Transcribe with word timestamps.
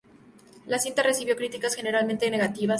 La 0.65 0.79
cinta 0.79 1.03
recibió 1.03 1.35
críticas 1.35 1.75
generalmente 1.75 2.31
negativas. 2.31 2.69